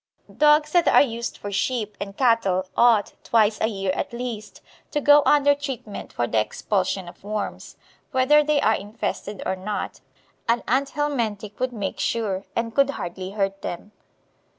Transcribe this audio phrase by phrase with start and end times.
[0.35, 4.99] Dogs that are used for sheep and cattle ought, twice a year at least, to
[4.99, 7.77] go under treatment for the expulsion of worms,
[8.09, 10.01] whether they are infested or not;
[10.49, 13.91] an anthelmintic would make sure, and could hardly hurt them.